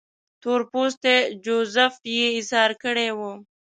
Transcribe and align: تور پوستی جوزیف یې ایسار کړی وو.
تور 0.41 0.61
پوستی 0.71 1.15
جوزیف 1.43 1.95
یې 2.15 2.27
ایسار 2.35 2.71
کړی 2.83 3.09
وو. 3.17 3.31